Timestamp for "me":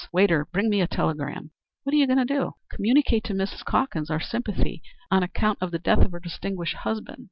0.67-0.81